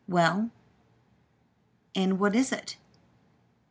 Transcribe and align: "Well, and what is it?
"Well, 0.07 0.49
and 1.93 2.19
what 2.19 2.35
is 2.35 2.51
it? 2.51 2.77